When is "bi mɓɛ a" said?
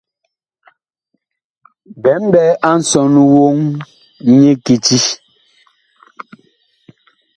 2.01-2.71